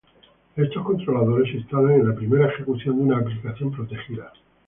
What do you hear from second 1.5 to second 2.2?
se instalan en la